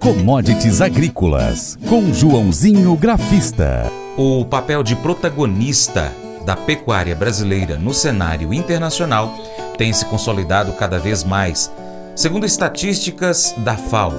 [0.00, 3.92] Commodities Agrícolas, com Joãozinho Grafista.
[4.16, 6.10] O papel de protagonista
[6.46, 9.34] da pecuária brasileira no cenário internacional
[9.76, 11.70] tem se consolidado cada vez mais.
[12.16, 14.14] Segundo estatísticas da FAO,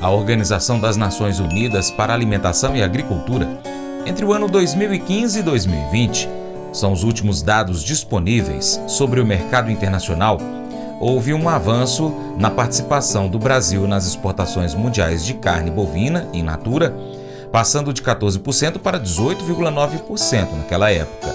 [0.00, 3.48] a Organização das Nações Unidas para Alimentação e Agricultura,
[4.04, 6.28] entre o ano 2015 e 2020,
[6.72, 10.38] são os últimos dados disponíveis sobre o mercado internacional
[11.00, 16.94] houve um avanço na participação do Brasil nas exportações mundiais de carne bovina in natura,
[17.50, 21.34] passando de 14% para 18,9% naquela época.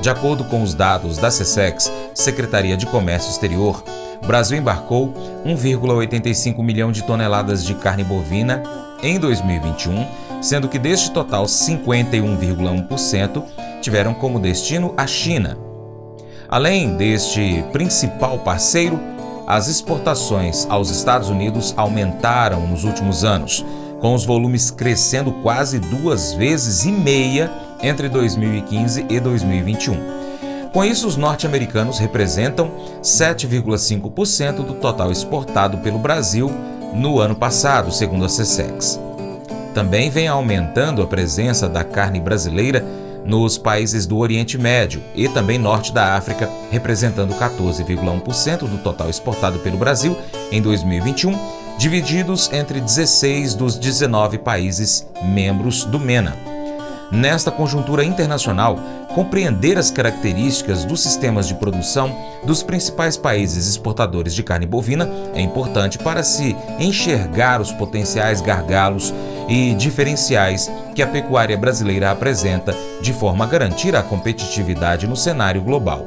[0.00, 3.82] De acordo com os dados da SESEX, Secretaria de Comércio Exterior,
[4.22, 5.12] o Brasil embarcou
[5.44, 8.62] 1,85 milhão de toneladas de carne bovina
[9.02, 10.06] em 2021,
[10.40, 13.42] sendo que deste total 51,1%
[13.80, 15.58] tiveram como destino a China,
[16.48, 19.00] Além deste principal parceiro,
[19.46, 23.64] as exportações aos Estados Unidos aumentaram nos últimos anos,
[24.00, 27.50] com os volumes crescendo quase duas vezes e meia
[27.82, 30.14] entre 2015 e 2021.
[30.72, 32.70] Com isso, os norte-americanos representam
[33.02, 36.50] 7,5% do total exportado pelo Brasil
[36.92, 38.98] no ano passado, segundo a CSEX.
[39.72, 42.84] Também vem aumentando a presença da carne brasileira
[43.24, 49.58] nos países do Oriente Médio e também norte da África, representando 14,1% do total exportado
[49.60, 50.16] pelo Brasil
[50.52, 51.36] em 2021,
[51.78, 56.53] divididos entre 16 dos 19 países membros do MENA.
[57.14, 58.76] Nesta conjuntura internacional,
[59.14, 62.12] compreender as características dos sistemas de produção
[62.44, 69.14] dos principais países exportadores de carne bovina é importante para se enxergar os potenciais gargalos
[69.48, 75.62] e diferenciais que a pecuária brasileira apresenta de forma a garantir a competitividade no cenário
[75.62, 76.04] global.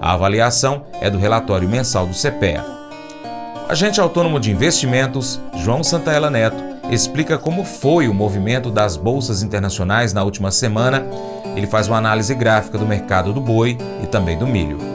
[0.00, 2.64] A avaliação é do relatório mensal do CPEA.
[3.68, 10.12] Agente autônomo de investimentos, João Santaella Neto, explica como foi o movimento das bolsas internacionais
[10.12, 11.04] na última semana.
[11.56, 14.93] Ele faz uma análise gráfica do mercado do boi e também do milho.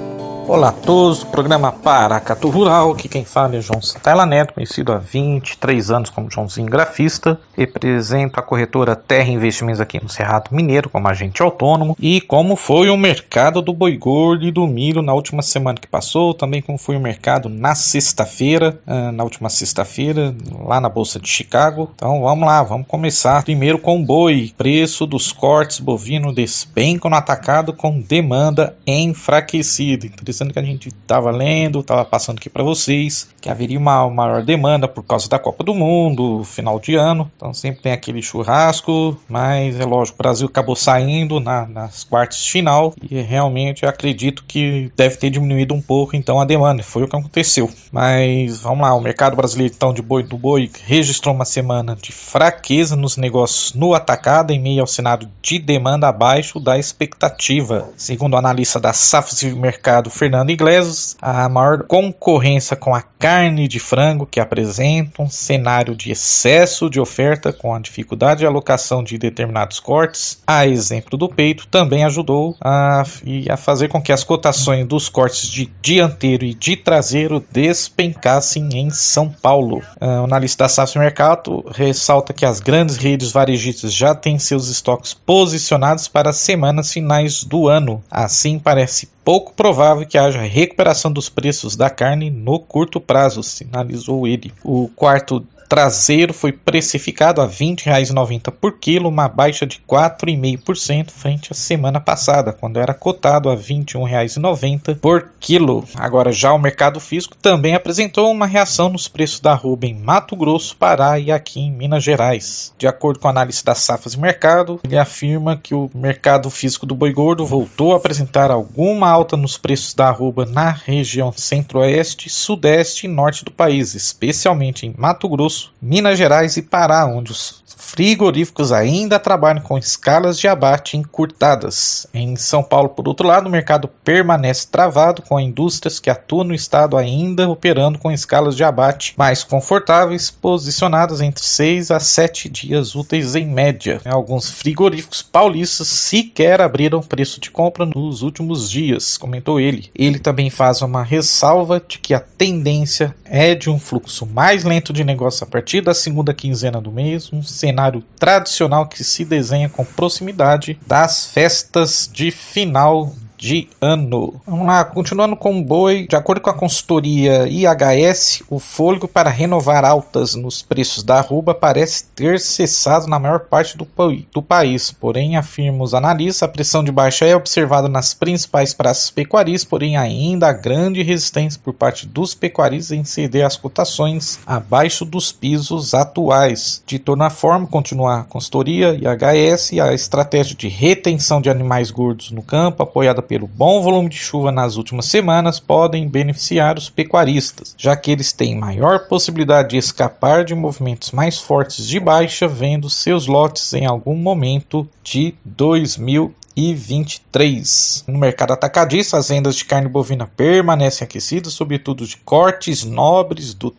[0.49, 4.97] Olá a todos, programa Paracatu Rural, aqui quem fala é João Santella Neto, conhecido há
[4.97, 11.07] 23 anos como Joãozinho Grafista, represento a corretora Terra Investimentos aqui no Cerrado Mineiro como
[11.07, 15.43] agente autônomo e como foi o mercado do boi gordo e do milho na última
[15.43, 20.33] semana que passou, também como foi o mercado na sexta-feira, ah, na última sexta-feira,
[20.65, 21.91] lá na Bolsa de Chicago.
[21.93, 27.15] Então vamos lá, vamos começar primeiro com o boi, preço dos cortes bovino despenca no
[27.15, 30.07] atacado com demanda enfraquecida.
[30.07, 34.43] Interessante que a gente estava lendo, estava passando aqui para vocês, que haveria uma maior
[34.43, 37.29] demanda por causa da Copa do Mundo, final de ano.
[37.35, 42.43] Então sempre tem aquele churrasco, mas é lógico, o Brasil acabou saindo na, nas quartas
[42.43, 46.83] de final e realmente acredito que deve ter diminuído um pouco então a demanda.
[46.83, 47.69] Foi o que aconteceu.
[47.91, 52.11] Mas vamos lá, o mercado brasileiro então de boi do boi registrou uma semana de
[52.11, 57.89] fraqueza nos negócios no atacado em meio ao cenário de demanda abaixo da expectativa.
[57.97, 63.79] Segundo o analista da Safra Mercado, Fernando Iglesias, a maior concorrência com a carne de
[63.79, 69.17] frango que apresenta um cenário de excesso de oferta com a dificuldade de alocação de
[69.17, 73.03] determinados cortes, a exemplo do peito, também ajudou a,
[73.49, 78.89] a fazer com que as cotações dos cortes de dianteiro e de traseiro despencassem em
[78.89, 79.81] São Paulo.
[79.99, 84.67] Ah, o analista da Safra Mercado ressalta que as grandes redes varejistas já têm seus
[84.67, 88.03] estoques posicionados para as semanas finais do ano.
[88.09, 94.27] Assim, parece pouco provável que haja recuperação dos preços da carne no curto prazo, sinalizou
[94.27, 94.51] ele.
[94.63, 101.51] O quarto traseiro foi precificado a R$ 20,90 por quilo, uma baixa de 4,5% frente
[101.51, 105.85] à semana passada, quando era cotado a R$ 21,90 por quilo.
[105.95, 110.35] Agora, já o mercado físico também apresentou uma reação nos preços da arroba em Mato
[110.35, 112.73] Grosso, Pará e aqui em Minas Gerais.
[112.75, 116.87] De acordo com a análise das safras de mercado, ele afirma que o mercado físico
[116.87, 122.27] do boi gordo voltou a apresentar alguma alta nos preços da arroba na região centro-oeste,
[122.27, 127.63] sudeste e norte do país, especialmente em Mato Grosso, Minas Gerais e Pará, onde os
[127.89, 132.05] frigoríficos ainda trabalham com escalas de abate encurtadas.
[132.13, 136.53] Em São Paulo, por outro lado, o mercado permanece travado, com indústrias que atuam no
[136.53, 142.95] estado ainda operando com escalas de abate mais confortáveis, posicionadas entre 6 a 7 dias
[142.95, 143.99] úteis em média.
[144.05, 149.89] Alguns frigoríficos paulistas sequer abriram preço de compra nos últimos dias, comentou ele.
[149.95, 154.93] Ele também faz uma ressalva de que a tendência é de um fluxo mais lento
[154.93, 159.69] de negócio partir da segunda quinzena do mês, um cenário cenário tradicional que se desenha
[159.69, 164.39] com proximidade das festas de final de ano.
[164.45, 169.29] Vamos lá, continuando com o boi, de acordo com a consultoria IHS, o fôlego para
[169.29, 173.87] renovar altas nos preços da arroba parece ter cessado na maior parte do,
[174.33, 174.91] do país.
[174.91, 179.95] Porém, afirma os analistas, a pressão de baixa é observada nas principais praças pecuaristas, porém
[179.95, 185.93] ainda há grande resistência por parte dos pecuaristas em ceder as cotações abaixo dos pisos
[185.93, 186.83] atuais.
[186.85, 192.41] De toda forma, continuar a consultoria IHS, a estratégia de retenção de animais gordos no
[192.41, 197.95] campo, apoiada pelo bom volume de chuva nas últimas semanas, podem beneficiar os pecuaristas, já
[197.95, 203.27] que eles têm maior possibilidade de escapar de movimentos mais fortes de baixa, vendo seus
[203.27, 208.05] lotes em algum momento de 2023.
[208.07, 213.71] No mercado atacadista, as vendas de carne bovina permanecem aquecidas, sobretudo de cortes nobres do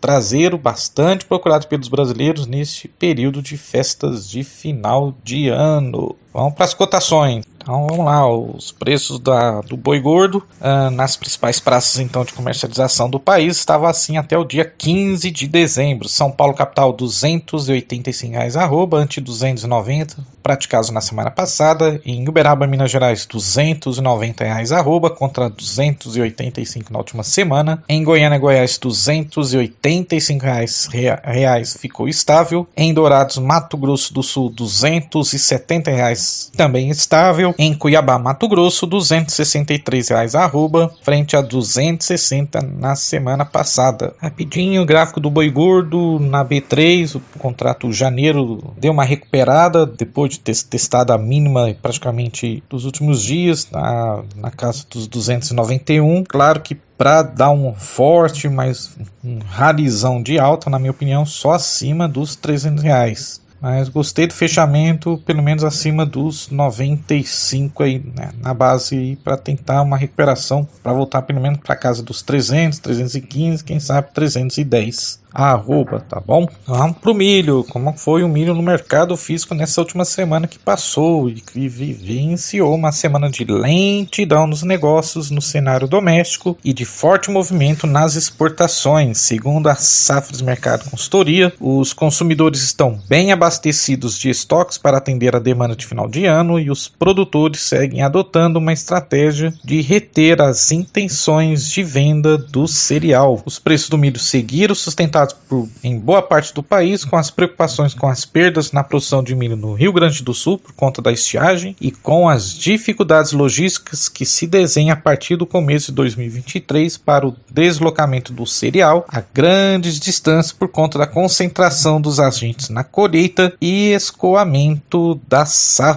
[0.00, 6.14] traseiro bastante procurado pelos brasileiros neste período de festas de final de ano.
[6.32, 7.44] Vamos para as cotações.
[7.62, 12.32] Então vamos lá, os preços da, do boi gordo uh, nas principais praças então de
[12.32, 16.08] comercialização do país estava assim até o dia 15 de dezembro.
[16.08, 22.00] São Paulo capital 285 reais arroba, ante 290 praticados na semana passada.
[22.04, 27.82] Em Uberaba, Minas Gerais, 290 reais arroba contra 285 na última semana.
[27.88, 30.88] Em Goiânia, Goiás, 285 reais,
[31.22, 32.66] reais ficou estável.
[32.76, 37.51] Em Dourados, Mato Grosso do Sul, 270 reais também estável.
[37.58, 44.14] Em Cuiabá, Mato Grosso, 263 reais arroba, frente a 260 na semana passada.
[44.18, 50.40] Rapidinho, gráfico do boi gordo na B3, o contrato janeiro deu uma recuperada depois de
[50.40, 56.24] ter testado a mínima praticamente dos últimos dias, na, na casa dos 291.
[56.24, 61.50] Claro que para dar um forte, mas um rarizão de alta, na minha opinião, só
[61.50, 63.41] acima dos 300 reais.
[63.62, 69.82] Mas gostei do fechamento, pelo menos acima dos 95 aí, né, na base para tentar
[69.82, 76.00] uma recuperação, para voltar pelo menos para casa dos 300, 315, quem sabe 310 arroba,
[76.00, 76.46] tá bom?
[76.66, 81.28] Vamos pro milho, como foi o milho no mercado físico nessa última semana que passou
[81.28, 87.30] e que vivenciou uma semana de lentidão nos negócios no cenário doméstico e de forte
[87.30, 89.18] movimento nas exportações.
[89.18, 95.38] Segundo a Safras Mercado Consultoria, os consumidores estão bem abastecidos de estoques para atender a
[95.38, 100.70] demanda de final de ano e os produtores seguem adotando uma estratégia de reter as
[100.70, 103.40] intenções de venda do cereal.
[103.44, 104.74] Os preços do milho seguiram
[105.22, 109.22] sustentados por, em boa parte do país, com as preocupações com as perdas na produção
[109.22, 113.32] de milho no Rio Grande do Sul por conta da estiagem e com as dificuldades
[113.32, 119.04] logísticas que se desenham a partir do começo de 2023 para o deslocamento do cereal
[119.08, 125.44] a grandes distâncias por conta da concentração dos agentes na colheita e escoamento da,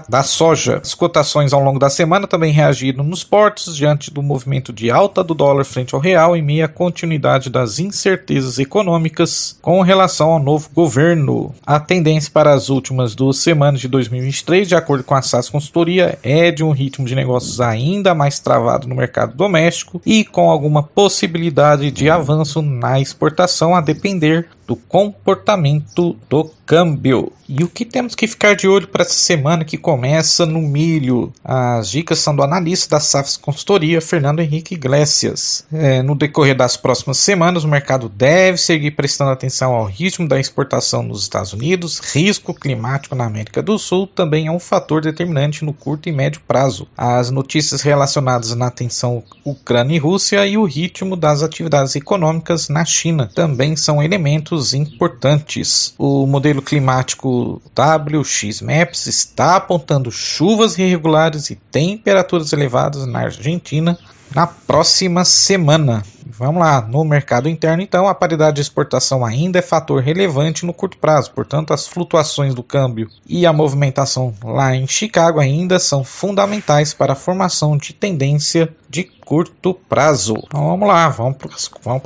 [0.08, 0.80] da soja.
[0.82, 5.24] As cotações ao longo da semana também reagiram nos portos diante do movimento de alta
[5.24, 9.15] do dólar frente ao real em meio à continuidade das incertezas econômicas
[9.62, 11.54] com relação ao novo governo.
[11.66, 16.18] A tendência para as últimas duas semanas de 2023, de acordo com a SAS Consultoria,
[16.24, 20.84] é de um ritmo de negócios ainda mais travado no mercado doméstico e com alguma
[20.84, 27.32] possibilidade de avanço na exportação, a depender do comportamento do câmbio.
[27.48, 31.32] E o que temos que ficar de olho para essa semana que começa no milho?
[31.44, 35.64] As dicas são do analista da Safs Consultoria, Fernando Henrique Iglesias.
[35.72, 40.40] É, no decorrer das próximas semanas, o mercado deve seguir prestando atenção ao ritmo da
[40.40, 42.00] exportação nos Estados Unidos.
[42.00, 46.42] Risco climático na América do Sul também é um fator determinante no curto e médio
[46.48, 46.88] prazo.
[46.98, 52.84] As notícias relacionadas na tensão Ucrânia e Rússia e o ritmo das atividades econômicas na
[52.84, 55.94] China também são elementos importantes.
[55.98, 63.98] O modelo climático WX Maps está apontando chuvas irregulares e temperaturas elevadas na Argentina
[64.34, 66.04] na próxima semana.
[66.38, 70.74] Vamos lá, no mercado interno, então, a paridade de exportação ainda é fator relevante no
[70.74, 76.04] curto prazo, portanto, as flutuações do câmbio e a movimentação lá em Chicago ainda são
[76.04, 80.36] fundamentais para a formação de tendência de curto prazo.
[80.46, 81.50] Então vamos lá, vamos para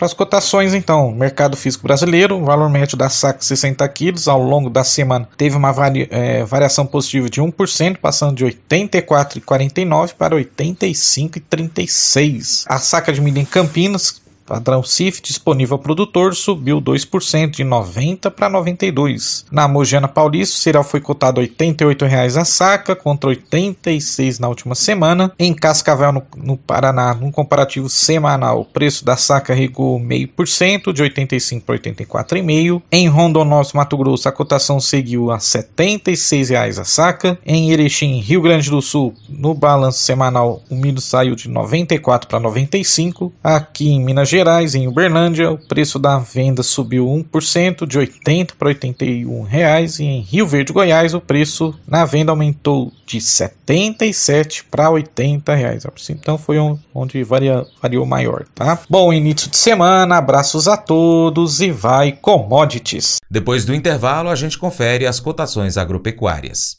[0.06, 1.12] as cotações então.
[1.12, 5.56] Mercado físico brasileiro, o valor médio da saca 60 quilos ao longo da semana teve
[5.56, 12.64] uma vari, é, variação positiva de 1%, passando de 84,49 para 85,36.
[12.68, 14.20] A saca de milho em Campinas
[14.50, 19.46] Padrão CIF disponível ao produtor subiu 2% de 90 para 92.
[19.52, 24.48] Na Mogiana Paulista, o cereal foi cotado R$ 88,00 a saca contra R$ 86 na
[24.48, 25.32] última semana.
[25.38, 31.04] Em Cascavel, no, no Paraná, num comparativo semanal, o preço da saca regou 0,5% de
[31.04, 32.82] 85 para 84,5.
[32.92, 37.38] Em Rondonópolis, Mato Grosso, a cotação seguiu a R$ 76,00 a saca.
[37.46, 42.40] Em Erechim, Rio Grande do Sul, no balanço semanal, o milho saiu de 94 para
[42.40, 43.32] 95.
[43.44, 44.39] Aqui em Minas Gerais,
[44.76, 50.22] em Uberlândia, o preço da venda subiu 1% de 80 para 81 reais e em
[50.22, 55.84] Rio Verde, Goiás, o preço na venda aumentou de 77 para 80 reais.
[56.10, 56.58] Então foi
[56.94, 58.80] onde varia, variou maior, tá?
[58.90, 63.18] Bom início de semana, abraços a todos e vai commodities.
[63.30, 66.79] Depois do intervalo, a gente confere as cotações agropecuárias.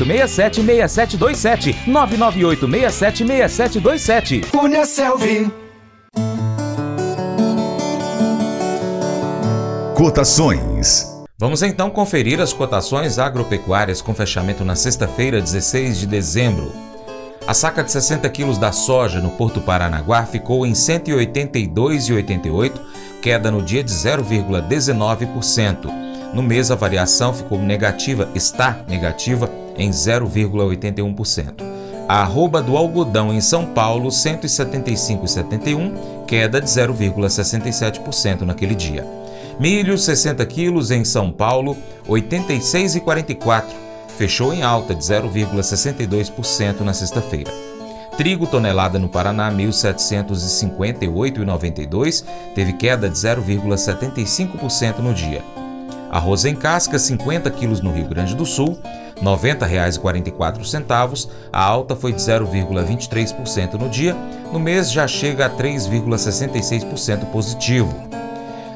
[0.05, 1.75] 998676727.
[1.87, 4.45] 998676727.
[4.49, 5.51] Cunha Selvi.
[9.95, 11.09] Cotações.
[11.37, 16.71] Vamos então conferir as cotações agropecuárias com fechamento na sexta-feira, 16 de dezembro.
[17.47, 22.71] A saca de 60 quilos da soja no Porto Paranaguá ficou em R$ 182,88,
[23.21, 25.89] queda no dia de 0,19%.
[26.33, 31.63] No mês, a variação ficou negativa, está negativa, em 0,81%.
[32.07, 39.07] A arroba do algodão em São Paulo, 175,71, queda de 0,67% naquele dia.
[39.59, 43.63] Milho, 60 quilos em São Paulo, 86,44,
[44.17, 47.51] fechou em alta de 0,62% na sexta-feira.
[48.17, 55.41] Trigo tonelada no Paraná, 1.758,92, teve queda de 0,75% no dia.
[56.11, 58.77] Arroz em casca, 50 quilos no Rio Grande do Sul,
[59.15, 61.29] R$ 90,44.
[61.53, 64.13] A alta foi de 0,23% no dia,
[64.51, 67.95] no mês já chega a 3,66% positivo.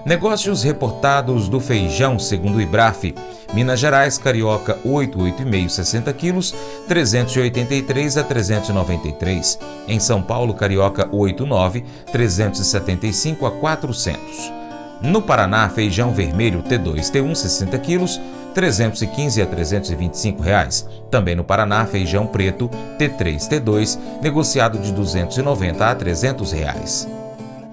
[0.06, 3.14] Negócios reportados do feijão, segundo o IBRAF.
[3.54, 6.56] Minas Gerais, Carioca 8, 8,5, 60 quilos,
[6.88, 9.60] 383 a 393.
[9.90, 14.65] Em São Paulo, Carioca 8, 9, 375 a 400.
[15.02, 18.06] No Paraná, feijão vermelho T2 T1 60 kg,
[18.54, 20.88] 315 a 325 reais.
[21.12, 27.10] Também no Paraná, feijão preto T3 T2 negociado de 290 a 300 reais.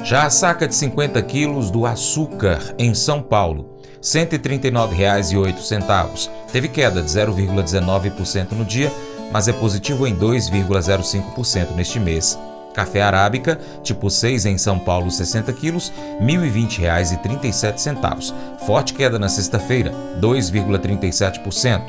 [0.03, 6.29] Já a saca de 50 quilos do açúcar em São Paulo, R$ 139,08.
[6.51, 8.93] Teve queda de 0,19% no dia,
[9.33, 12.37] mas é positivo em 2,05% neste mês.
[12.75, 18.33] Café arábica, tipo 6 em São Paulo, 60 quilos, R$ 1.020,37.
[18.67, 21.83] Forte queda na sexta-feira, 2,37%.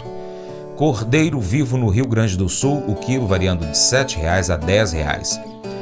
[0.76, 4.66] Cordeiro vivo no Rio Grande do Sul, o quilo variando de R$ 7,00 a R$
[4.66, 5.40] 10,00.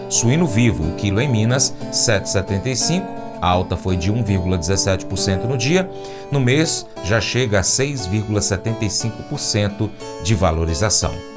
[0.09, 3.01] Suíno vivo, o quilo em Minas, R$ 7,75.
[3.41, 5.89] A alta foi de 1,17% no dia.
[6.31, 9.89] No mês, já chega a 6,75%
[10.23, 11.30] de valorização.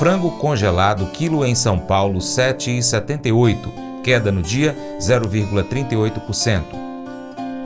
[0.00, 6.62] Frango congelado, quilo em São Paulo, 7,78, queda no dia 0,38%.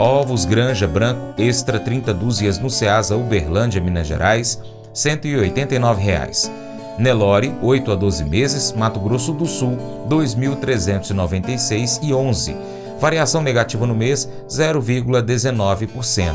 [0.00, 4.60] Ovos Granja Branco Extra 30 dúzias no Ceasa Uberlândia, Minas Gerais,
[4.92, 6.50] 189 reais.
[6.98, 12.56] Nelore, 8 a 12 meses, Mato Grosso do Sul, 2.396,11.
[12.98, 16.34] Variação negativa no mês, 0,19%.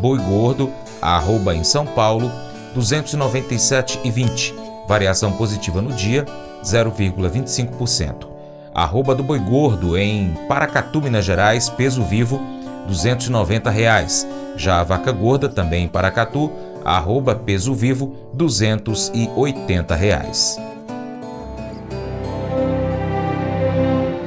[0.00, 2.32] Boi gordo, arroba em São Paulo,
[2.74, 4.57] 297,20
[4.88, 6.24] variação positiva no dia,
[6.64, 8.26] 0,25%.
[8.74, 12.40] Arroba do boi gordo em Paracatu, Minas Gerais, peso vivo,
[12.86, 14.26] 290 reais.
[14.56, 16.50] Já a vaca gorda, também em Paracatu,
[16.84, 20.58] arroba peso vivo, 280 reais.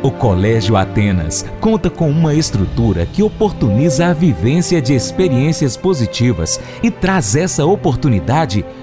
[0.03, 6.89] O Colégio Atenas conta com uma estrutura que oportuniza a vivência de experiências positivas e
[6.89, 8.65] traz essa oportunidade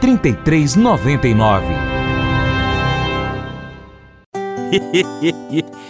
[0.00, 1.90] 3399.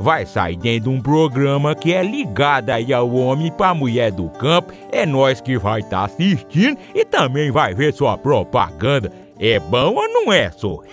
[0.01, 4.29] vai sair dentro de um programa que é ligado aí ao homem para mulher do
[4.29, 4.73] campo.
[4.91, 9.11] É nós que vai estar tá assistindo e também vai ver sua propaganda.
[9.39, 10.79] É bom ou não é, só?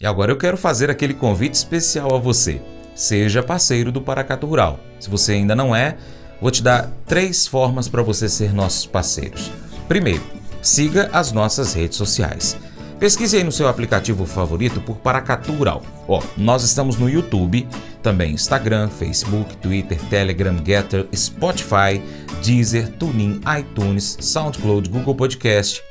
[0.00, 2.60] E agora eu quero fazer aquele convite especial a você.
[2.94, 4.78] Seja parceiro do Paracatu Rural.
[5.00, 5.96] Se você ainda não é,
[6.40, 9.50] vou te dar três formas para você ser nossos parceiros.
[9.88, 10.22] Primeiro,
[10.60, 12.56] siga as nossas redes sociais.
[13.04, 15.82] Pesquise aí no seu aplicativo favorito por Paracatu Rural.
[16.08, 17.68] Ó, nós estamos no YouTube,
[18.02, 22.02] também Instagram, Facebook, Twitter, Telegram, Getter, Spotify,
[22.42, 25.82] Deezer, TuneIn, iTunes, SoundCloud, Google Podcast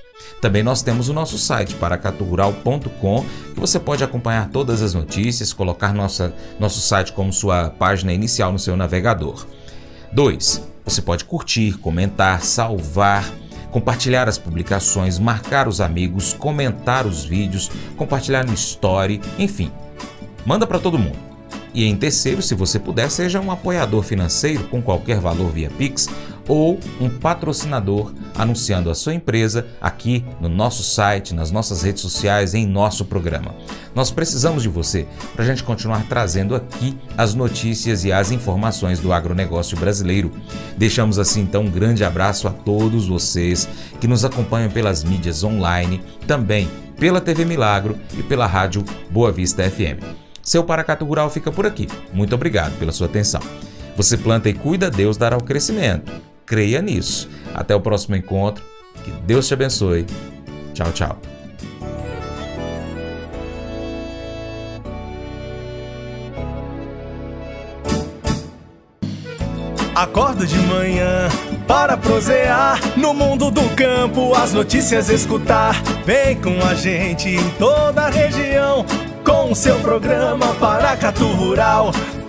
[0.42, 5.94] também nós temos o nosso site paracaturural.com que você pode acompanhar todas as notícias, colocar
[5.94, 9.46] nossa, nosso site como sua página inicial no seu navegador.
[10.12, 10.62] 2.
[10.86, 13.32] Você pode curtir, comentar, salvar,
[13.74, 19.72] compartilhar as publicações, marcar os amigos, comentar os vídeos, compartilhar no story, enfim.
[20.46, 21.18] Manda para todo mundo.
[21.74, 26.08] E em terceiro, se você puder, seja um apoiador financeiro com qualquer valor via Pix
[26.48, 32.54] ou um patrocinador anunciando a sua empresa aqui no nosso site, nas nossas redes sociais,
[32.54, 33.56] em nosso programa.
[33.96, 39.00] Nós precisamos de você para a gente continuar trazendo aqui as notícias e as informações
[39.00, 40.32] do agronegócio brasileiro.
[40.78, 43.70] Deixamos assim então um grande abraço a todos vocês
[44.00, 49.70] que nos acompanham pelas mídias online, também pela TV Milagro e pela rádio Boa Vista
[49.70, 50.04] FM.
[50.42, 51.88] Seu Paracatu Rural fica por aqui.
[52.12, 53.42] Muito obrigado pela sua atenção.
[53.96, 56.33] Você planta e cuida, Deus dará o crescimento.
[56.46, 57.30] Creia nisso.
[57.54, 58.64] Até o próximo encontro.
[59.04, 60.06] Que Deus te abençoe.
[60.74, 61.20] Tchau, tchau.
[69.96, 71.30] Acordo de manhã
[71.68, 75.82] para prosear no mundo do campo, as notícias escutar.
[76.04, 78.86] Vem com a gente em toda a região
[79.24, 81.92] com o seu programa Paracatu Rural.